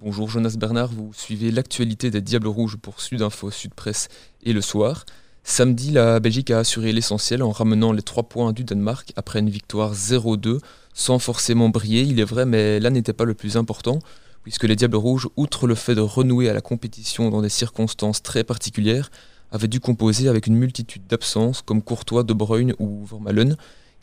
[0.00, 4.08] Bonjour Jonas Bernard, vous suivez l'actualité des Diables Rouges pour Sud Info, Sud Presse
[4.42, 5.04] et le soir.
[5.44, 9.50] Samedi, la Belgique a assuré l'essentiel en ramenant les trois points du Danemark après une
[9.50, 10.60] victoire 0-2,
[10.94, 13.98] sans forcément briller, il est vrai, mais là n'était pas le plus important,
[14.42, 18.22] puisque les Diables Rouges, outre le fait de renouer à la compétition dans des circonstances
[18.22, 19.10] très particulières,
[19.52, 23.56] avaient dû composer avec une multitude d'absences comme Courtois, De Bruyne ou Vermalen.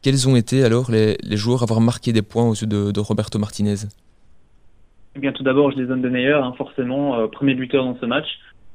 [0.04, 3.40] Quels ont été alors les, joueurs à avoir marqué des points aux yeux de, Roberto
[3.40, 3.88] Martinez?
[5.16, 8.06] Eh bien, tout d'abord, je les donne de hein, forcément, euh, premier buteur dans ce
[8.06, 8.28] match.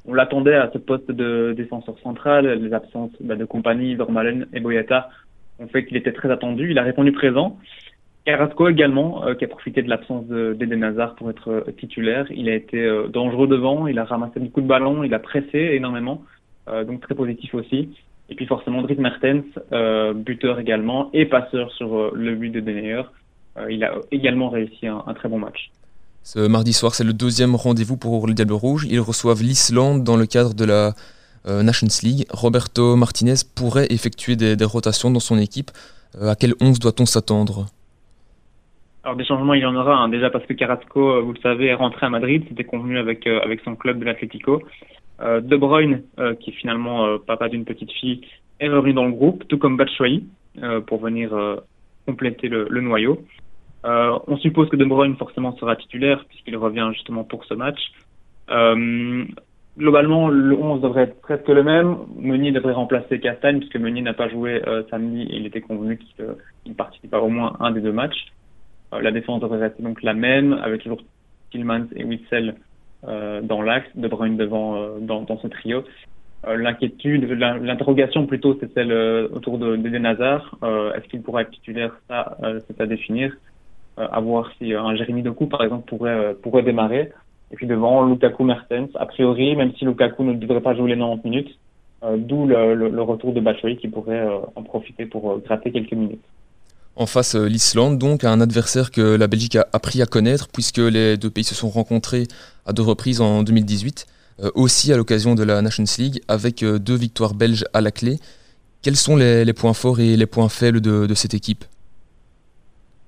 [0.07, 2.47] On l'attendait à ce poste de défenseur central.
[2.47, 5.11] Les absences bah, de compagnie, Vermalen et Boyata
[5.59, 6.71] ont fait qu'il était très attendu.
[6.71, 7.59] Il a répondu présent.
[8.25, 12.27] Carrasco également, euh, qui a profité de l'absence d'Eden Hazard pour être euh, titulaire.
[12.31, 15.59] Il a été euh, dangereux devant, il a ramassé beaucoup de ballons, il a pressé
[15.73, 16.23] énormément,
[16.87, 17.89] donc très positif aussi.
[18.29, 19.43] Et puis forcément, Dries Mertens,
[20.15, 23.03] buteur également et passeur sur le but de Deneyer.
[23.69, 25.73] il a également réussi un, un très bon match.
[26.23, 28.87] Ce mardi soir, c'est le deuxième rendez-vous pour le Diable Rouge.
[28.89, 30.93] Ils reçoivent l'Islande dans le cadre de la
[31.47, 32.27] Nations League.
[32.31, 35.71] Roberto Martinez pourrait effectuer des, rotations dans son équipe.
[36.21, 37.67] à quelle 11 doit-on s'attendre?
[39.03, 39.97] Alors des changements, il y en aura.
[39.97, 40.09] Hein.
[40.09, 42.45] Déjà parce que Carrasco, euh, vous le savez, est rentré à Madrid.
[42.49, 44.63] C'était convenu avec euh, avec son club de l'Atlético.
[45.23, 48.21] Euh, de Bruyne, euh, qui est finalement papa d'une petite fille,
[48.59, 50.25] est revenu dans le groupe, tout comme Batshuayi,
[50.87, 51.31] pour venir
[52.07, 53.25] compléter le noyau.
[53.85, 57.81] On suppose que De Bruyne forcément sera titulaire puisqu'il revient justement pour ce match.
[59.79, 61.97] globalement, le 11 devrait être presque le même.
[62.17, 66.75] Meunier devrait remplacer Castagne puisque Meunier n'a pas joué samedi et il était convenu qu'il
[66.75, 68.27] participe à au moins un des deux matchs.
[68.93, 71.03] Euh, la défense devrait rester donc la même, avec toujours
[71.51, 72.57] Tillmans et Witzel
[73.07, 75.85] euh, dans l'axe, De Bruyne devant euh, dans, dans, ce trio.
[76.47, 78.95] L'inquiétude, l'interrogation plutôt, c'est celle
[79.31, 80.57] autour de d'Eden Hazard.
[80.63, 81.93] Est-ce qu'il pourra être titulaire?
[82.09, 83.37] Ça, c'est à définir.
[83.97, 87.13] À voir si un Jérémy Doku, par exemple, pourrait pourrait démarrer.
[87.53, 90.97] Et puis devant, Lukaku Mertens, a priori, même si Lukaku ne devrait pas jouer les
[90.97, 91.59] 90 minutes,
[92.17, 96.25] d'où le, retour de Batshuayi qui pourrait en profiter pour gratter quelques minutes.
[96.97, 100.79] En face, euh, l'Islande, donc, un adversaire que la Belgique a appris à connaître, puisque
[100.79, 102.27] les deux pays se sont rencontrés
[102.67, 104.07] à deux reprises en 2018,
[104.43, 107.91] euh, aussi à l'occasion de la Nations League, avec euh, deux victoires belges à la
[107.91, 108.19] clé.
[108.83, 111.65] Quels sont les, points forts et les points faibles de, cette équipe?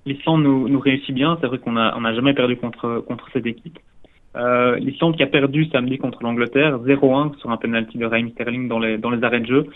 [0.04, 3.46] L'Islande nous, réussit bien, c'est vrai qu'on n'a on a jamais perdu contre, contre cette
[3.46, 3.78] équipe.
[4.34, 8.78] L'Islande qui a perdu samedi contre l'Angleterre, 0-1 sur un penalty de Raheem Sterling dans
[8.78, 9.66] les, dans les arrêts de jeu.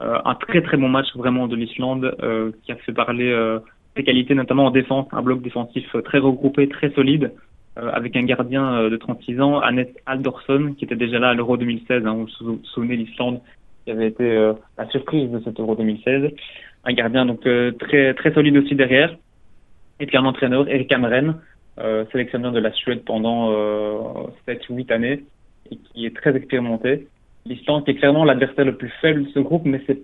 [0.00, 3.60] Euh, un très très bon match vraiment de l'Islande euh, qui a fait parler euh,
[3.96, 7.32] ses qualités notamment en défense, un bloc défensif très regroupé, très solide,
[7.76, 12.06] avec un gardien de 36 ans, Annette Aldorsson, qui était déjà là à l'Euro 2016.
[12.06, 13.40] Hein, vous vous souvenez l'Islande
[13.84, 16.30] qui avait été la surprise de cet Euro 2016.
[16.84, 17.40] Un gardien donc
[17.80, 19.16] très très solide aussi derrière.
[20.00, 21.36] Et puis un entraîneur, Eric Amren,
[22.12, 23.52] sélectionneur de la Suède pendant
[24.46, 25.24] 7 ou 8 années
[25.70, 27.08] et qui est très expérimenté
[27.46, 30.00] l'Islande qui est clairement l'adversaire le plus faible de ce groupe, mais c'est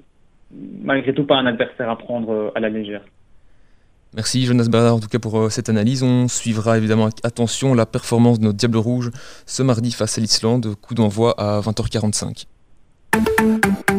[0.83, 3.03] malgré tout pas un adversaire à prendre euh, à la légère.
[4.15, 6.03] Merci Jonas Bernard en tout cas pour euh, cette analyse.
[6.03, 9.11] On suivra évidemment avec attention la performance de nos Diables Rouges
[9.47, 12.47] ce mardi face à l'Islande, coup d'envoi à 20h45.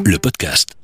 [0.06, 0.76] Le podcast.